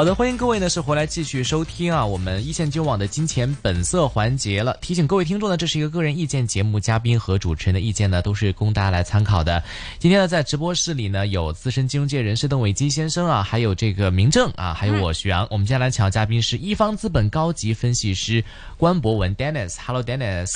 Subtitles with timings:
[0.00, 4.74] 好的，欢迎各位呢是回来继续收听啊，我们一线金网的金钱本色环节了。
[4.80, 9.62] 提醒各位听众呢，这是一个个人意见节目，嘉宾和主持人的意见呢都是供大家来参考的。
[9.98, 15.46] 今天呢，在直播室里呢有资深金融界人士邓伟基先生啊，还有这个明正啊，还有我徐阳。
[15.50, 18.42] 我们接下来请到嘉宾是一方资本高级分析师
[18.78, 19.76] 关博文 Dennis。
[19.84, 20.50] Hello，Dennis。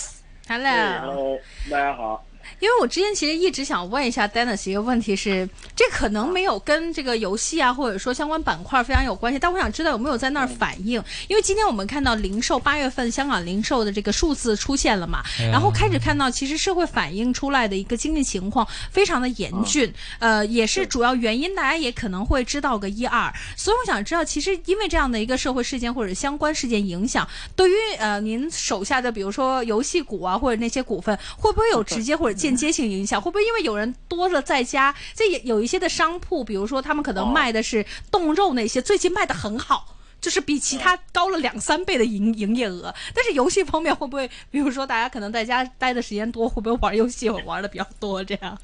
[0.49, 1.39] Hello，
[1.71, 2.25] 大家好。
[2.61, 11.03] 因为我之前其实一直想问一下 Dennis 一个问题是，这可能没有跟这个游戏啊，或者说相关板块非常有关系，但我想知道有没有在那儿反映？
[11.29, 23.33] 因为今天我们看到零售八月份香港零售的这个数字出现了嘛，然后开始看到其实社会反映出来的一个经济情况非常的严峻，呃，也是主要原因，大家也可能会知道个一二。
[23.57, 42.95] 所以我想知道，其实因为这样的一个社会事件或者相关事件影响，对于呃您手下的比如说游戏股啊或者那些股份，会不会有直接或者间接性影响会不会因为有人多了在家，这也有一些的商铺，比如说他们可能卖的是冻肉那些，最近卖的很好，就是比其他高了两三倍的营营业额。
[43.15, 48.23] 但是游戏方面会不会，比如说大家可能在家待的时间多，会不会玩游戏玩的比较多？
[48.25, 48.59] 这样？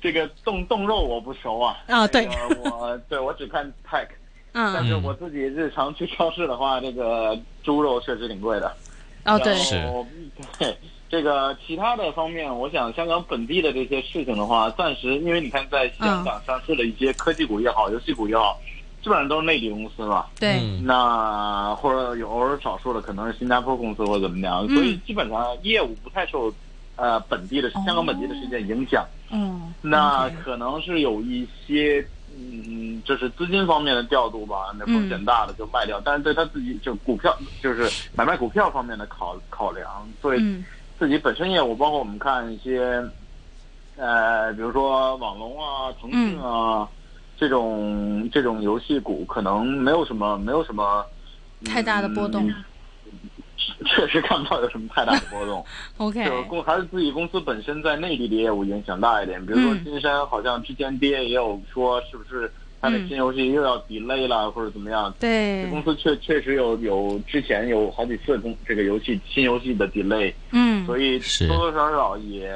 [0.00, 1.78] 这个冻冻肉我不熟啊。
[1.86, 2.28] 啊， 对，
[2.64, 4.08] 我对我只看 tech，
[4.52, 8.76] 嗯，但是我自己日常去超市的话，这个猪肉确实挺贵的。
[9.24, 9.80] 哦，对，是，
[10.58, 10.76] 对。
[11.12, 18.58] 这个其他的方面，我想香港本地的这些事情的话，暂时因为你看，在香港上市的一些科技股也好，游戏股也好，
[19.02, 20.24] 基本上都是内地公司嘛。
[20.40, 20.58] 对。
[20.84, 26.50] 那或者有偶尔少数的可能是新加坡公司或者怎么样，所以基本上业务不太受
[26.96, 29.06] 呃本地的香港本地的事件影响。
[29.30, 29.70] 嗯。
[29.82, 32.02] 那可能是有一些
[32.34, 37.86] 嗯，就是资金方面的调度吧，那风险大的就卖掉，但是对他自己就股票就是
[38.16, 39.86] 买卖股票方面的考考量，
[40.22, 40.64] 所以。
[41.02, 43.04] 自己本身业务，包括我们看一些，
[43.96, 46.88] 呃，比如说网龙啊、腾讯啊，
[47.36, 51.04] 这种这种游戏股，可能没有什么没有什么
[51.64, 52.48] 太大的波动。
[53.84, 55.66] 确实看不到有什么太大的波动。
[55.98, 59.44] OK，就公还是自己公司本身在内地的业务影响大一点。
[59.44, 62.48] 比如说金山，好像之前跌也有说是不是。
[62.82, 65.14] 他的新游戏又要 delay 了，或者怎么样？
[65.20, 72.50] 对，公司确确实有有之前有好几次公这个游戏新游戏的 delay，嗯，所以多多少少也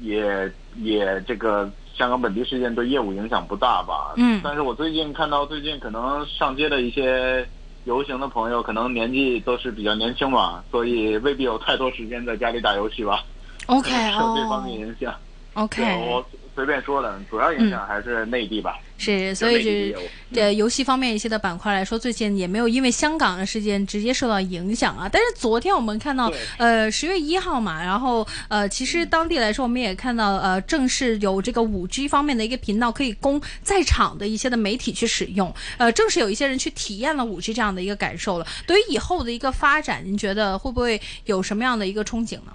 [0.00, 4.12] 也也这个香港本地事件对业务影响不大吧？
[4.18, 7.48] 嗯，但是我最近看到最近可能上街的一些
[7.84, 13.24] 游行的朋友，可能年纪都是比较年轻嘛，所以未必有太多时间在家里打游戏吧
[13.66, 15.14] ？OK， 受这方面影响。
[15.54, 16.24] OK，我
[16.58, 18.80] 随便说的，主要影响还是内地吧。
[19.00, 20.00] 是，所以就
[20.40, 25.08] 呃游戏方面一些的板块来说，最近也没有因为香港的事件直接受到影响啊。
[25.08, 38.46] 但是昨天我们看到，呃十月一号嘛，然后呃其实当地来说，我们也看到呃正式有这个五 G 方面的一个频道可以供在场的一些的媒体去使用，呃正是有一些人去体验了五 G 这样的一个感受了。
[38.66, 42.50] 对于以后的一个发展，您觉得会不会有什么样的一个憧憬呢？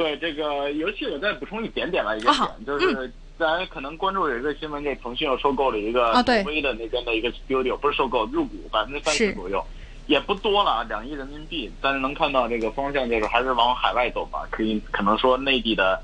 [0.00, 3.12] 对这个游戏，我再补充一点点吧，一个点就是。
[3.36, 9.64] 大家可能关注有一个新闻，这腾讯又收购了一个挪威的那边的一个 studio，不是收购入股百分之三十左右，
[10.06, 11.70] 也不多了，两亿人民币。
[11.80, 14.46] 但是能看到这个方向就是还是往海外走吧。
[14.50, 15.98] 可以可能说内地的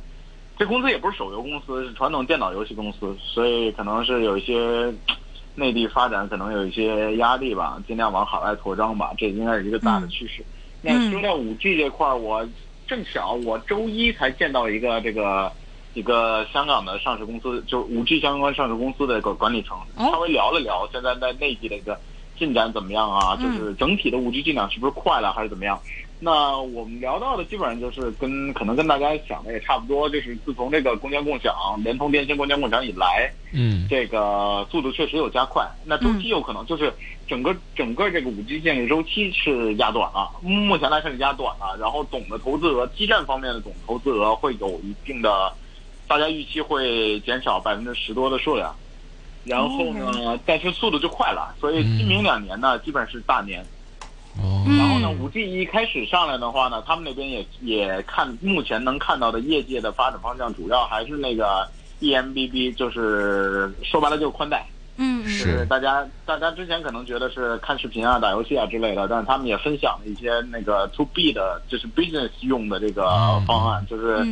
[0.58, 4.90] 这公司也不是手游公司，是传统电脑游戏公司，所以可能是有一些
[5.56, 9.12] 内地发展可能有一些压力吧，尽量往海外扩张吧。
[9.18, 10.42] 这应该是一个大的趋势。
[10.80, 12.48] 那说到五 G 这块儿，我
[12.86, 15.52] 正巧我周一才见到一个这个。
[15.94, 21.98] 一个香港的上市公司，就五 G 相关上市公司的一个管理层，稍微聊了聊，现在在内地的一个
[22.38, 23.36] 进展怎么样啊？
[23.36, 25.80] 就是整体的五 G 进展是不是快了，还是怎么样？
[26.19, 31.54] 那我们聊到的基本上就是跟可能跟大家想的也差不多，就是自从这个共建共享、
[31.84, 35.68] 联通、电信共建共享以来，嗯，这个速度确实有加快。
[35.84, 36.91] 那周期有可能就是
[37.28, 41.77] 整个整个这个五 G 建设周期是压短了，目前来看是压短了。
[41.78, 45.53] 然后总的投资额，基站方面的总投资额会有一定的。
[46.09, 48.72] 大家预期会减少百分之十多的数量，
[49.47, 53.65] 然后呢，但是速度就快了，所以今明两年呢，基本是大年。
[54.39, 54.65] 哦。
[54.78, 61.69] 然后呢，五 G 一开始上来的话呢，他们那边也也看目前能看到的业界的发展方向，主要还是那个
[62.01, 64.66] eMBB，就是说白了就是宽带。
[64.97, 65.65] 嗯是。
[65.66, 73.04] 大家大家之前可能觉得是看视频啊、打游戏啊之类的，但是他们也分享了一些那个 To B 的，就是 business 用的这个
[73.47, 74.27] 方案，就是。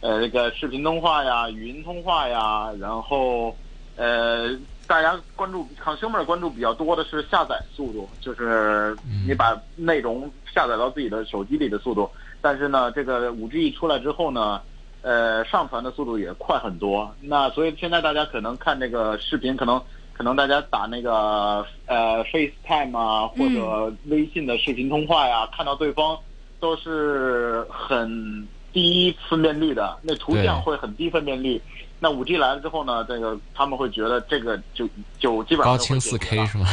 [0.00, 3.52] 呃，这个视频通话呀、语音通话呀，然后
[3.98, 4.56] 呃，
[4.86, 8.96] 大家关注 consumer 关注比较多的是下载速度，就是
[9.26, 12.08] 你把内容下载到自己的手机里的速度。
[12.40, 14.62] 但是呢，这个五 G 出来之后呢，
[15.02, 17.12] 呃，上传的速度也快很多。
[17.20, 26.16] 那所以现在大家可能看这个视频，可能可能大家打那个呃 FaceTime 啊，或者微信的视频通话呀，看到对方
[26.60, 28.46] 都是很。
[28.70, 31.60] 低分辨率的那图像会很低分辨率，
[32.00, 36.66] 那五 G 来了之后呢，这个他们会觉得这个就就基本上高清四 K 是吗？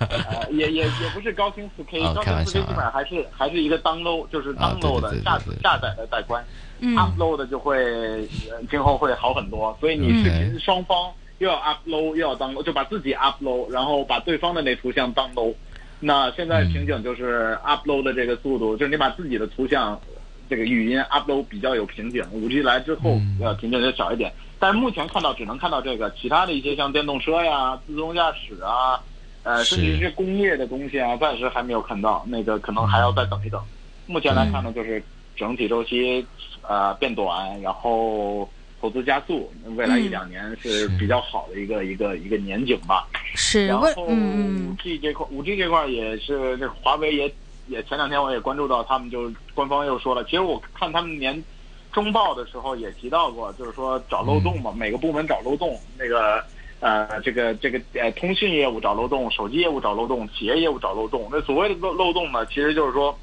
[0.00, 6.44] 呃，也也也不是高清四 K，高清四 K 基本上还是还是一个 download，就是 download 的下下载的带宽
[6.82, 8.28] ，upload 的就会
[8.70, 9.74] 今后会好很多。
[9.80, 15.54] 所以你视频双方又要 upload 又要 download，就把自己 upload，然后把对方的那图像 download。
[16.00, 19.98] 那现在瓶颈就是 upload 的这个速度，就是你把自己的图像。
[20.48, 24.32] 这个语音 upload 比较有瓶颈，五 G 来之后，呃，瓶颈就小一点。
[24.60, 29.00] 但是目前看到只能看到这个，其他的一些像电动车呀、自动驾驶啊，
[29.42, 32.22] 呃，甚至一些工业的东西啊，暂时还没有看到。
[32.28, 33.60] 那个可能还要再等一等。
[34.06, 35.02] 目前来看呢，就是
[35.34, 36.24] 整体周期
[36.68, 38.48] 呃变短，然后
[38.80, 43.08] 投资加速，未来一两年是比较好的一个一个一个年景吧。
[43.34, 43.66] 是。
[43.66, 47.34] 然后五 G 这块，五 G 这块也是这华为也。
[47.68, 51.40] 也前两天我也关注到，他们就官方又说了，其实我看他们年
[51.92, 56.44] 中报的时候也提到过，就是说找漏洞嘛，每个部门找漏洞，那个
[56.80, 61.28] 呃这个这个呃通讯业务找漏洞，手机业务找漏洞，企业业务找漏洞。
[61.30, 63.18] 那所谓的漏漏洞呢，其实就是说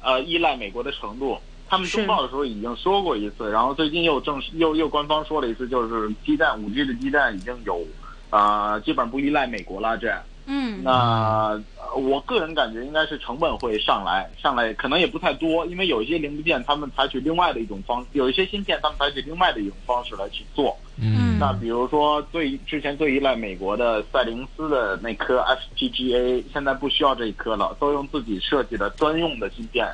[0.00, 1.38] 呃依赖美国的程度。
[1.70, 7.86] 他们中报的时候已经说过一次，然后最近又正式又又官方说了一次，就是基站五 G 的基站已经有
[8.30, 10.18] 啊基本不依赖美国了这样。
[10.50, 11.60] 嗯，那
[11.94, 20.74] 我个人感觉应该是成本会上来，上来可能也不太多，因为有一些零部件他们采取另外的一种方，有一些芯片他们采取另外的一种方式来去做。
[20.96, 29.86] 嗯，那比如说最之前最依赖美国的赛灵思的那颗 FPGA，现在不需要这一颗了，都用自己设计的专用的芯片，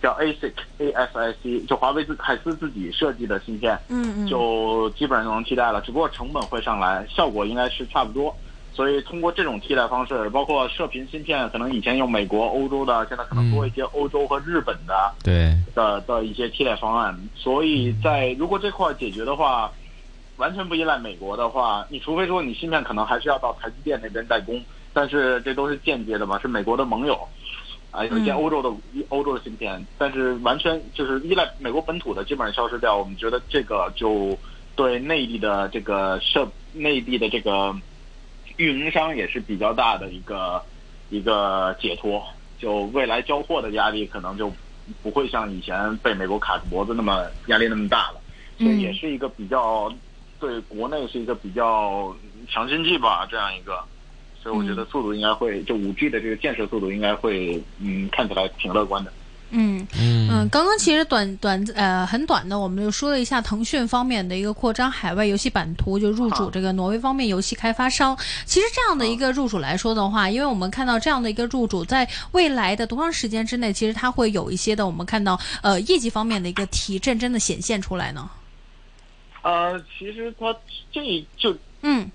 [0.00, 8.34] 叫 ASIC ASIC，就华为自海思自己设计的芯片，嗯嗯，就基本上就能替代了，只不过成本会上来，效果应该是差不多。
[8.76, 17.18] 所以通过这种替代方式，包括射频芯片，可能以前用美国、欧洲的，现在可能多一些欧洲和日本的，对的的一些替代方案。
[17.34, 19.72] 所以在如果这块解决的话，
[20.36, 24.62] 完全不依赖美国的话，你除非说你芯片可能还是要到台积电那边代工，
[24.92, 27.18] 但是这都是间接的嘛，是美国的盟友，
[27.90, 28.70] 啊，有一些欧洲的
[29.08, 32.94] 欧洲的芯片，但是完全就是依赖美国本土的，基本上消失掉。
[32.94, 34.38] 我们觉得这个就
[34.74, 37.74] 对内地的这个设内地的这个。
[38.56, 40.62] 运营商也是比较大的一个
[41.10, 42.24] 一个解脱，
[42.58, 44.52] 就未来交货的压力可能就
[45.02, 48.20] 不会像以前被美国卡着脖子那么压力那么大了，
[48.58, 49.92] 所以也是一个比较
[50.38, 52.14] 对国内是一个比较
[52.48, 53.84] 强心剂吧，这样一个，
[54.34, 59.12] 所以我觉得速度应该会就五 G 的这个建设速度应该会嗯看起来挺乐观的。
[59.50, 68.16] 嗯嗯刚刚其实短短呃很短的，我们就说了一下腾讯方面的一个扩张海外游戏版图，就入主这个挪威方面游戏开发商。
[68.44, 78.28] 其实这样的一个入主来说的话，因为我们看到这样的一个入主，在未来的多长时间之内，其实它会有一些的，我们看到呃业绩方面的一个提振，真的显现出来呢。
[79.42, 80.54] 呃，其实它
[80.92, 82.10] 这就嗯。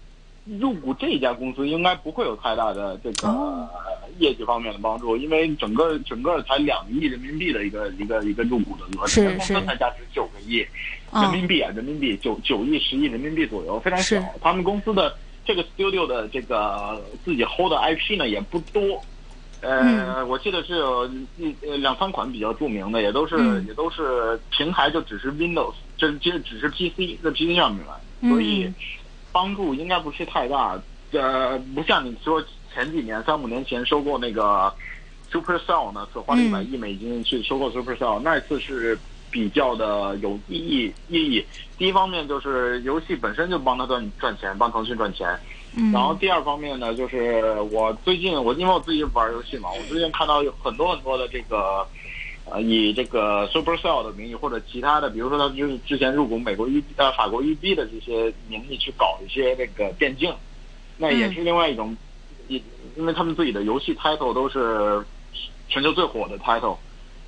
[0.46, 3.70] 入股这家公司应该不会有太大的这个
[4.18, 10.66] 业绩方面的帮助，因为整个整个才两亿人民币的一个一个一个入股的额，是公司才价值九个亿
[11.14, 14.20] 人民币啊，人民币九九亿十亿人民币左右，非常小。
[14.42, 19.00] 他们公司的这个 studio 的这个自己 hold 的 IP 呢也不多，
[19.62, 21.08] 呃，我记得是有
[21.38, 28.68] 一两三款比较著名的，也都是也都是平台就只是 Windows，就就只是 PC 在 PC 上面买，所以。
[29.32, 30.80] 帮助应该不是太大，
[31.12, 34.74] 呃，不像你说前几年三五年前收购那个
[35.32, 38.98] Supercell 呢，是花了一百亿美金去收购 Supercell，那次是
[39.30, 41.46] 比较的有意义意义。
[41.78, 45.28] 第一方面就是游戏本身就帮他赚赚钱，帮腾讯赚钱。
[45.94, 51.88] 然后第二方面呢，就是我最近我因为我自己玩游戏嘛，我最近看到有很多很多的这个。
[52.50, 60.34] 呃，以这个 Supercell 的名义或者其他的，比如说他就是之前入股美国 E 呃法国 EB 的这些名义去搞一些这个电竞，
[60.98, 61.96] 那也是另外一种，
[62.48, 62.62] 因
[62.98, 65.06] 因为他们自己的游戏 title 都是
[65.70, 66.78] 全球最火的 title，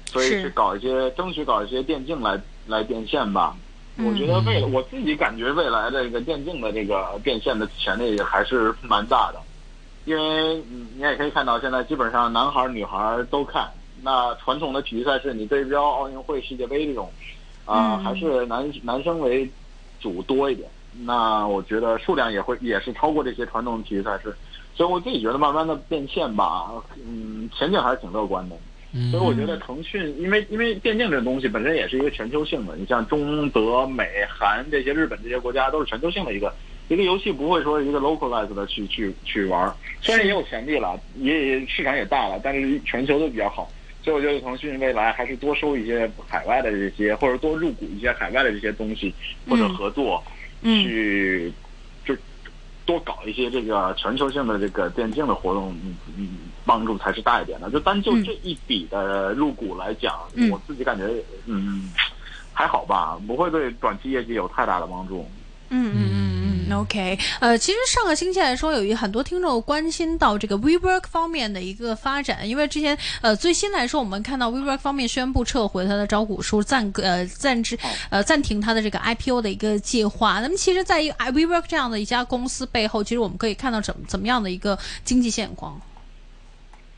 [0.07, 3.55] 所以去搞一些争取搞一些电竞来来变现吧。
[3.99, 9.39] 我觉得未我自己感觉未来的这个电竞的这个变现的潜力还是蛮大的，
[10.05, 10.55] 因为
[10.95, 13.71] 你也可以看到现在基本上男孩女孩都看。
[14.03, 17.09] 那传统的体育赛事，你对标奥运会、世界杯这种，
[17.65, 19.49] 啊，还是男男生为
[20.01, 20.69] 主多一点。
[21.05, 24.35] 那我觉得数量也会也是超过这些传统体育赛事，
[24.75, 26.71] 所以我自己觉得慢慢的变现吧，
[27.03, 28.55] 嗯，前景还是挺乐观的。
[29.09, 36.53] 所以我觉得腾讯，因为因为电竞这东西本身也是一个全球性的，你像中德美韩这些日本这些国家都是全球性的一个
[36.89, 39.73] 一个游戏，不会说一个 localized 的去去去玩。
[39.99, 43.67] 虽然也有潜力了，也市场也大了，但是全球都比较好。
[44.03, 49.13] 所以我觉得腾讯未来还是多收一些海外的这些，或者多入股一些海外的这些东西，
[49.49, 50.23] 或者合作。
[50.63, 51.51] 去
[52.05, 52.15] 就
[52.85, 56.29] 多搞一些这个全球性的这个电竞的活动，嗯嗯，
[56.65, 57.69] 帮助才是大一点的。
[57.69, 60.17] 就单就这一笔的入股来讲，
[60.49, 61.03] 我自己感觉
[61.47, 61.91] 嗯
[62.53, 65.27] 还好吧，不会对短期业绩有太大的帮助。
[65.69, 66.22] 嗯嗯嗯
[66.69, 77.77] 嗯，OK，呃，其实上个星期来说，有一很多听众关心到这个 WeWork 方面的一个发展，因为之前呃最新来说，我们看到 WeWork 方面宣布撤回它的招股书，暂呃暂时
[78.09, 80.39] 呃暂停它的这个 IPO 的一个计划。
[80.39, 85.79] 那么其实，在一个 WeWork 这样的一家公司背后，其实我们可以看到怎怎么样的一个经济现况？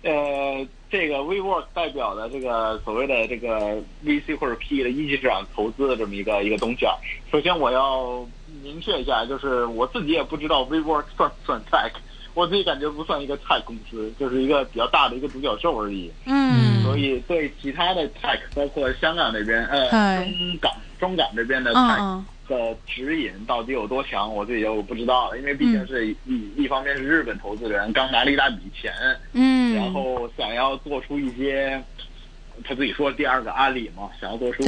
[0.06, 6.94] 呃，这个 WeWork 代表的这个所谓的这个 VC 或者 PE 的一级市场投资的这么一个一个东西啊，
[7.32, 8.26] 首先我要。
[8.64, 11.92] 明确一下，就是我自己也不知道 WeWork 算不算 tech，
[12.34, 16.10] 我自己感觉不算一个 tech 公司，就是一个比较大的一个独角兽而已。
[16.26, 25.38] 嗯，所以对其他的 tech，包括香港那边，呃，中港中港这边的 tech 的指引到底有多强，我自己就不知道了。
[25.38, 26.16] 因为毕竟是一
[26.56, 28.92] 一方面是日本投资人刚拿了一大笔钱，
[29.34, 31.82] 嗯，然后想要做出一些，
[32.64, 34.64] 他自己说第二个阿里嘛，想要做出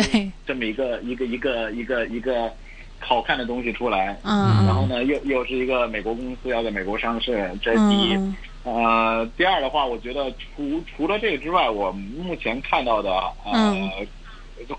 [0.46, 2.52] 这么一个一个一个一个一个。
[3.00, 8.18] 好看的东西出来，嗯，然后呢，又又是一个美国公司要在美国上市，这是第一。
[8.64, 13.12] 呃，第二的话，我觉得除除了这个之外，我目前看到的，
[13.46, 13.78] 呃。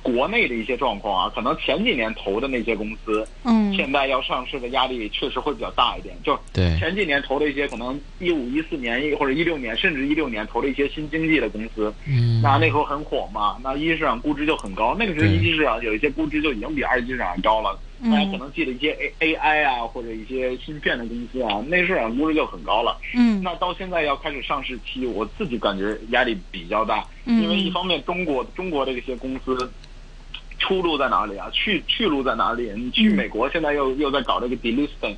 [0.02, 6.16] 国内的一些状况啊，可能前几年投的那些公司，嗯，现在要上市的压力确实会比较大一点。
[6.22, 6.38] 就
[6.78, 14.96] 前几年投的一些，可能一五一四年或者一六年，甚至一六年投的一些新经济的公司，嗯，那那时候很火嘛，那一级市场估值就很高。
[14.98, 17.78] 那个时候一级市场有一些估值就已经比二级市场高了。
[18.04, 22.98] 大家可能记得一些 A A I 啊，或者一些芯片的公司啊，那市场估值就很高了。
[23.14, 29.70] 嗯，那到现在要开始上市期，我自己感觉压力比较大，因为一方面中国中国的一些公司。
[30.60, 31.48] 出路在哪里啊？
[31.52, 32.68] 去去路在哪里？
[32.76, 35.16] 你去美国，现在又又在搞这个 delisting，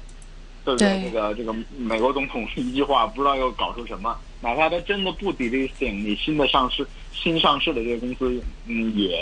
[0.67, 1.03] 对不对？
[1.03, 4.15] 这个这个美国总统一句话，不知道又搞出什么。
[4.43, 9.13] 哪怕他真的不 delisting，你新的上市、新上市的这些公司，嗯，也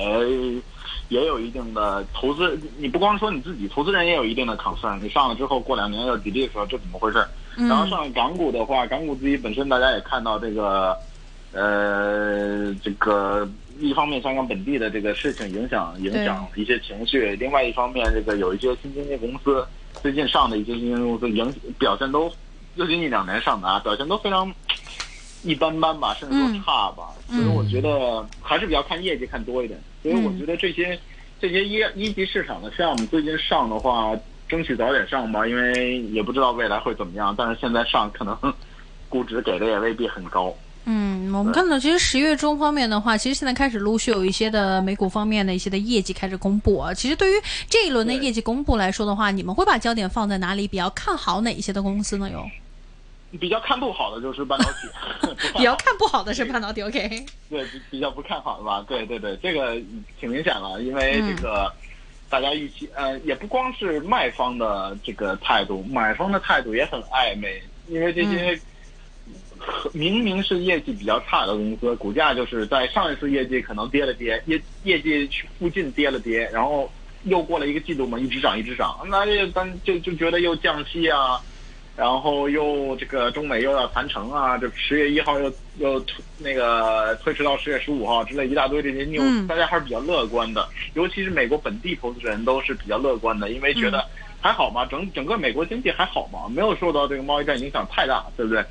[1.08, 2.58] 也有一定的投资。
[2.78, 5.00] 你不光说你自己，投资人也有一定的 concern。
[5.00, 7.26] 你上了之后，过两年要 delist，这怎么回事？
[7.56, 10.96] 然后上港股的话，港股自己本身大家也看到这个，
[11.52, 13.48] 呃，这个。
[13.80, 19.64] 一方面，香港本地的这个事情影响影响一些情绪；另外一方面，这个有一些新经济公司
[20.02, 22.28] 最近上的一些新经济公司，影表现都
[22.74, 24.52] 最近一两年上的啊，表现都非常
[25.42, 27.10] 一般般吧，甚至说差吧。
[27.28, 29.78] 所以我觉得还是比较看业绩看多一点。
[30.02, 30.98] 所以我觉得这些
[31.40, 34.12] 这些一一级市场的项目最近上的话，
[34.48, 37.34] 争取早点上吧，因为也不知道未来会怎么样。
[37.36, 38.36] 但是现在上可能
[39.08, 40.54] 估值给的也未必很高。
[40.90, 46.94] 嗯，我们看到其实十月中方面的话，其实现在开始陆续有一些的美股方面的一些的业绩开始公布啊。
[46.94, 47.34] 其实对于
[47.68, 50.66] 这一轮的业绩公布来说的话，你们会把焦点放在哪里？
[50.66, 52.30] 比较看好哪一些的公司呢？
[52.30, 52.42] 有
[53.38, 56.82] 比较看不好的就是半导体， 比较看不好的是半导体。
[56.82, 58.84] OK，对，比较不看好的吧？
[58.88, 59.76] 对对对，这个
[60.20, 61.72] 挺明显了，因为这个
[62.30, 68.60] 大家预期，呃，也不光是卖方的这个态度，买方的态度也很暧昧，因为这些。
[69.92, 76.90] 明明是业绩比较差的公司，股价就是在上一次业绩可能跌了跌，业业绩附近跌了跌，然后
[77.24, 81.40] 又过了一个季度嘛，一直涨一直涨，那就咱就就觉得又降息啊，
[81.98, 86.00] 然后又这个中美又要谈成啊，这十月一号又又
[86.38, 94.06] 那个推迟到十月十五号之类一大堆这些 news，大家还是比较乐观的，尤其是美国本地投资人都是比较乐观的，因为觉得
[94.40, 98.64] 还好嘛，整整个美国经济还好嘛，没有受到这个贸易战影响太大，对不对？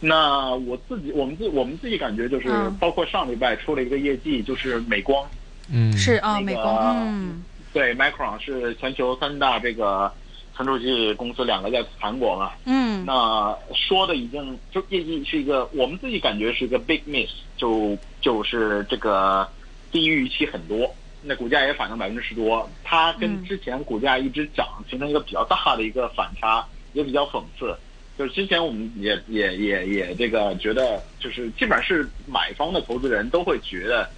[0.00, 2.48] 那我自己，我们自我们自己感觉就是，
[2.80, 5.24] 包括上礼拜出了一个业绩，就是美光，
[5.70, 10.12] 嗯，是啊，美光，嗯，对，Micron 是全球三大这个
[10.54, 19.48] 存储器公司，两个在韩国嘛，嗯，那说的已经就业绩是一个，我们自己感觉是一个 big miss，就就是这个
[19.90, 27.76] 低于预期很多，那股价也反映百分之十多，它跟之前股价一直涨，形成一个比较大的一个反差，也比较讽刺。
[28.16, 34.08] 就是之前我们也也也也这个觉得，就是基本上是买方的投资人都会觉得，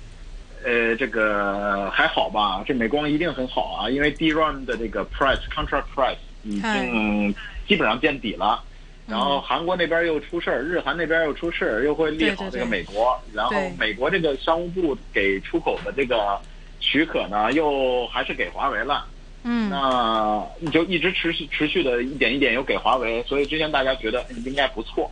[0.62, 2.62] 呃，这个还好吧？
[2.66, 7.34] 这美光一定很好啊，因为 DRAM 的这个 price contract price 已经
[7.66, 8.62] 基本上见底了。
[9.06, 13.16] 然后韩国那边又出事儿，日韩那边又出事儿，又会利好这个美国。
[13.32, 16.40] 然后美国这个商务部给出口的这个
[16.80, 19.06] 许可呢，又还是给华为了。
[19.44, 25.08] 嗯，那你就一直持续持续的一点一点又给华为，所以之前大家觉得应该不错。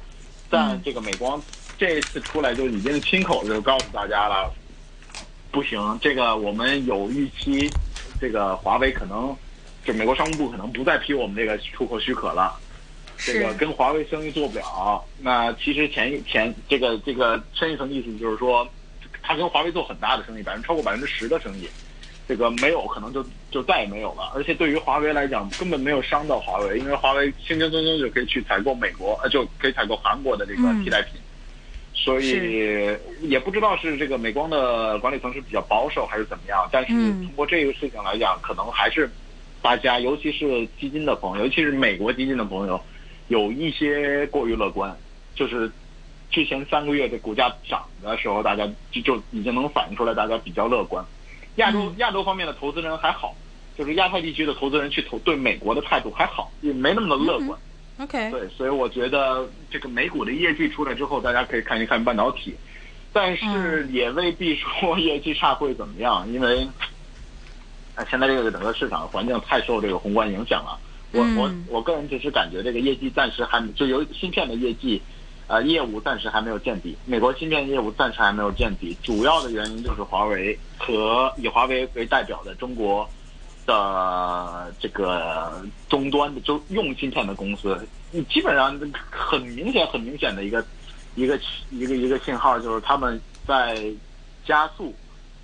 [0.50, 1.40] 但这个美光
[1.78, 4.52] 这次出来就已经亲口就告诉大家了，
[5.52, 7.70] 不行，这个我们有预期，
[8.20, 9.36] 这个华为可能
[9.84, 12.58] 就美国商务部可能不再批我们这个出口许可了。
[13.16, 18.68] 这个跟华为生意做不了，那其实前一前这个这个深一层意思就是说，
[19.22, 21.68] 他跟华为做很大的生意，百分超过百分之十的生意，
[22.26, 24.32] 这个没有可能就就再也没有了。
[24.34, 31.12] 而且对于华为来讲，根本没有伤到华为，因为华为轻轻松松就可以去采购美国，呃，就可以采购韩国的这个替代品。
[31.94, 39.08] 所以也不知道是这个美光的管理层是比较保守还是怎么样，但是通过这个事情来讲，可能还是
[39.64, 42.78] 大家，尤其是基金的朋友，尤其是美国基金的朋友。
[43.28, 44.94] 有一些过于乐观，
[45.34, 45.72] 就是
[46.30, 51.02] 之前三个月的股价涨的时候，大家就就已经能反映出来，大家比较乐观。
[51.56, 53.34] 亚洲亚洲方面的投资人还好，
[53.78, 57.58] 就是亚太地区的投资人去投对美国的态度还好，也没那么的乐观。
[58.00, 62.54] OK，对，所以我觉得这个美股的业绩出来之后，大家可以看一看半导体，
[63.14, 66.68] 但是也未必说业绩差会怎么样，因为
[67.94, 70.78] 啊，现在这个整个市场环境太受这个宏观影响了。
[71.12, 75.00] 我我我个人只是感觉这个业绩暂时还就由芯片的业绩，
[75.46, 76.96] 呃，业务暂时还没有见底。
[77.06, 83.08] 美国芯片业务暂时还没有见底，主要的原因就是华为和以华为为代表的中国
[83.64, 87.78] 的这个终端的就用芯片的公司，
[88.10, 88.76] 你基本上
[89.08, 90.66] 很明显很明显的一个
[91.14, 91.38] 一个
[91.70, 93.86] 一个一个信号就是他们在
[94.44, 94.92] 加速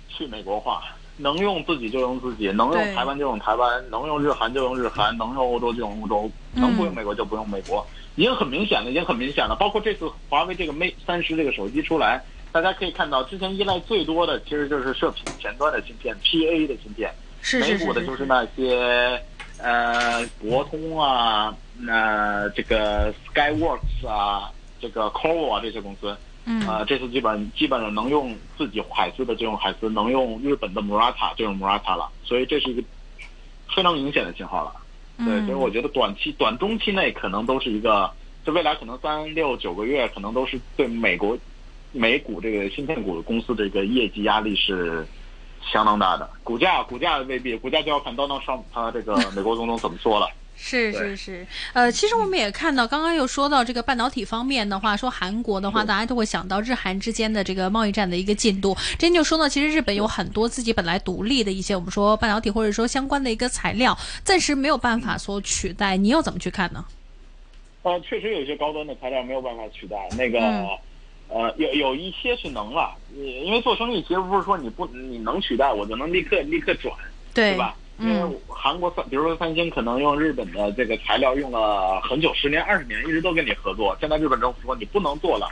[0.09, 0.83] 去美国化。
[1.21, 7.85] 能用自己就用自己，能用台湾就用台湾，能用日韩就用日韩，能用欧洲就用欧洲，能不用美国就不用美国，
[8.15, 9.55] 已经很明显了，已经很明显了。
[9.59, 17.13] 包括这次华为这个 Mate 三十这个手机出来，大家可以看到，之前依赖最多的其实就是射频前端的芯片，PA 的芯片，
[17.59, 19.21] 美股的就是那些
[19.59, 26.17] 呃博通啊，那这个 Skyworks 啊，这个 Core 啊这些公司。
[26.45, 32.83] 嗯啊，这次基本基本上能用自己海思的就用海思，能用日本的 Murata 就用 Murata 了，所以这是一个
[33.75, 34.73] 非常明显的信号了。
[35.23, 38.11] 对，所以我觉得短期、短中期内可能都是一个，
[38.43, 41.37] 就未来可能三六九个月，可能都是对美国
[41.91, 45.05] 美股这个芯片股公司的一个业绩压力是
[45.71, 46.27] 相当大的。
[46.43, 50.27] 股价股价未必，股价就要看 Donald Trump 他这个美国总统怎么说了。
[50.63, 58.77] 是是是，呃，其实我们也看到，刚刚又说到这个半导体方面的话，说韩国的话，大家都会想到日韩之间的这个贸易战的一个进度。
[58.97, 65.97] 这就说到，其实日本有很多自己本来独立的一些我们说半导体或者说相关的一个材料，暂时没有办法所取代。
[65.97, 66.85] 你又怎么去看呢？
[67.81, 69.97] 呃，确实有一些高端的材料没有办法取代。
[70.15, 70.39] 那个，
[71.27, 76.95] 呃，有有一些是能了，因为做生意其实不是说你不你能取代我就能立刻立刻转，
[77.33, 77.75] 对吧？
[78.01, 83.95] 因为韩国三，比如说三星，可能用日本的这个材料用了很久，十年、二十年，一直都跟你合作。
[83.99, 85.49] 现在日本政府说你不能做了，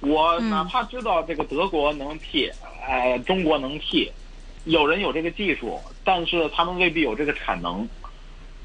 [0.00, 2.50] 我哪怕知道这个德国能替，
[2.86, 4.10] 呃，中国能替，
[4.64, 7.88] 有人有这个技术，但是他们未必有这个产能。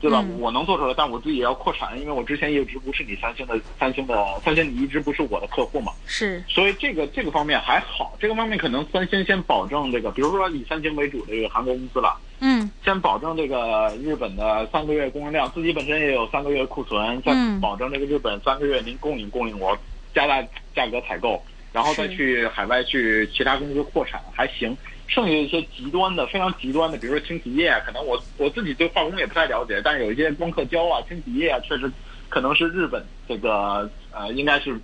[0.02, 0.22] 对吧？
[0.38, 5.94] 我能做出来，但我自己也要扩产，因为我之前一直不是你三星的，三星的三星，你一直不是我的客户嘛。
[6.06, 6.44] 是。
[6.50, 19.78] 所以这个这个方面还好，这个方面可能三星先保证这个，比如说以三星为主的这个韩国公司了，嗯，先保证这个日本的三个月供应量，自己本身也有三个月库存，再保证这个日本三个月您供应供应我，
[20.14, 24.76] 加大价格采购，然后再去海外去其他公司扩产还行。
[25.08, 31.90] 剩下一些极端的、非常极端的，比如说氢体液，可能我我自己对化工也不太了解，但是有一些光刻胶啊、氢体液啊，确实
[32.28, 34.78] 可能是日本这个呃，应该是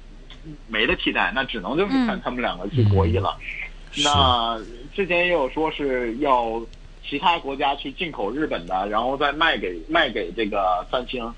[0.68, 3.38] 没得替代，那只能就是看他们两个去博弈了。
[4.04, 4.58] 那
[4.94, 6.62] 之前也有说是要
[7.10, 11.34] 其他国家去进口日本的，然后再卖给卖给这个三星，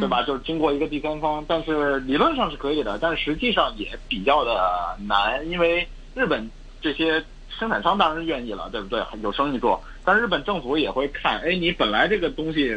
[0.00, 0.22] 对吧？
[0.24, 7.22] 就是经过一个第三方，但是理论上是可以的，但是实际上也比较的难，因为日本这些。
[7.58, 9.00] 生产商当然愿意了，对不对？
[9.22, 12.74] 有生意做，但日本政府也会看，哎，你本来这个东西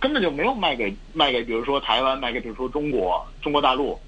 [0.00, 3.98] 根本就没有卖给卖给，比如说台湾，卖给比如说中国，中国大陆，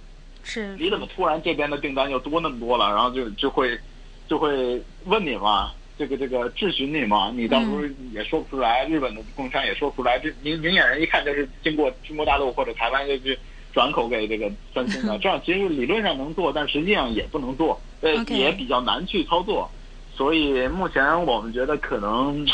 [0.43, 2.89] 是你怎么突然这边的订单又多那么多了？
[2.89, 3.79] 然后就就会
[4.27, 5.71] 就会问你嘛，
[6.03, 7.79] 这个这个质询你嘛，你到时候
[8.13, 13.39] 也说不出来，日本的供应商也说不出来，这明明眼人一看就是经过中国大陆或者台湾就去
[13.73, 19.71] 转口给这个三星的， 这样其实理论上能做，但实际上也不能做，呃，也比较难去操作。
[20.17, 22.45] 所以目前我们觉得可能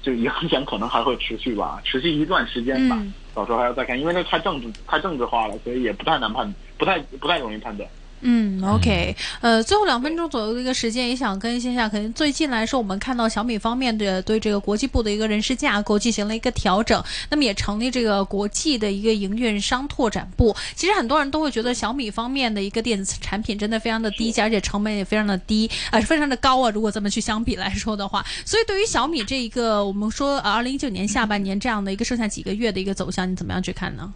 [0.00, 3.02] 就影响可能还会持续吧， 持续一段时间吧。
[3.34, 7.88] 到时候还要再看，因为那太政治太政治化了，所以也不太难判，不太不太容易判断。
[8.26, 11.86] 嗯，OK，呃，最后两分钟左右的一个时间，也想更新一下。
[11.86, 20.56] 可能最近来说，我们看到小米方面的对这个国际部的一个人事架构进行了一个调整，那么也成立这个国际的一个营运商拓展部。
[20.74, 26.70] 其实很多人都会觉得小米方面的一个电子产品真的非常的低价，而且成本也非常的低，呃，非常的高啊。
[26.70, 34.10] 如果这么去相比来说的话，所以对于小米这一个，我们说呃，二零一九年下半年这样的一个剩下几个月的一个走向，你怎么样去看呢？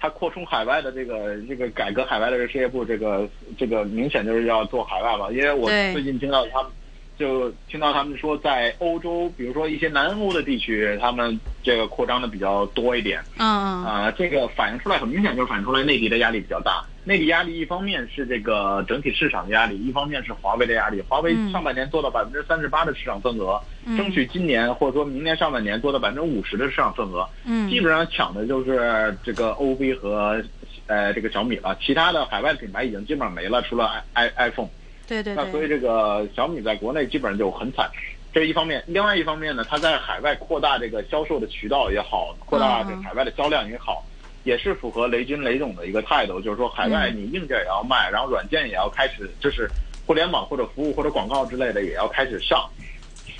[0.00, 5.28] 它扩充海外的这个这个改革海外的这个事业部，这个这个明显就是要做海外吧。
[5.32, 6.70] 因为我最近听到他们，
[7.18, 13.20] 就听到他们说，在欧洲，比如说一些南欧的地区，他们这个扩张的比较多一点。
[13.38, 16.84] 嗯啊，这个反映出来很明显，就是反映出来内地的压力比较大。
[17.08, 21.02] 内地压力一方面是这个整体市场的压力，一方面是华为的压力。
[21.08, 23.58] 华为上半年做到百分之三十八的市场份额，
[23.96, 27.26] 争取今年或者说明年上半年做到百分之五十的市场份额。
[27.46, 30.38] 嗯，基本上抢的就是这个 OV 和
[30.86, 34.68] 呃这个小米了，其他的海外品牌已经基本上没了，除了 i i iPhone。
[35.06, 35.34] 对对。
[35.34, 37.90] 那所以这个小米在国内基本上就很惨，
[38.34, 38.84] 这是一方面。
[38.86, 44.04] 另外一方面呢，它在海外扩大这个销售的渠道也好，扩大这海外的销量也好。
[44.48, 49.68] 也是符合雷军雷总的一个态度，就是说海外你硬件也要卖，然后软件也要开始，就是
[50.06, 52.66] 互联网或者服务或者广告之类的也要开始上，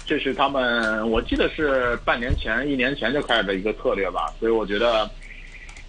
[0.05, 4.27] 这是他们我记得是半年前、一年前就开始的一个策略吧。
[4.39, 5.11] 所以我觉得，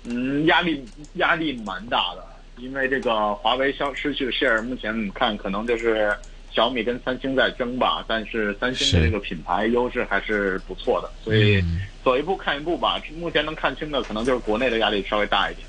[0.05, 0.82] 嗯，压力
[1.15, 6.15] 压力蛮大的，因为这个华为消失去的 share，目前你看可能就是。
[6.52, 11.64] 小米跟三星在争吧，但是三星的这个品牌优势还是不错的，所以
[12.04, 13.02] 走一步看一步吧。
[13.18, 15.68] 目前能看清的可能就是国内的压力稍微大一点。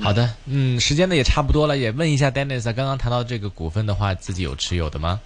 [0.00, 5.20] 好的，嗯，时间呢也差不多了，也问一下 Dennis，刚刚谈到这个股份的话，自己有持有的吗？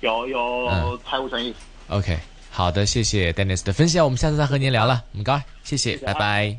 [0.00, 1.54] 有有财务权益。
[1.88, 2.18] OK，
[2.50, 6.56] 好的，谢谢 Dennis 的分享，我们下次再和您聊了，唔该，谢谢，拜拜。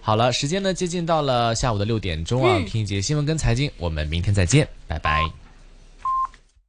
[0.00, 5.41] 好了，时间呢接近到了下午的六点钟啊，听一节新闻跟财经，我们明天再见，拜拜。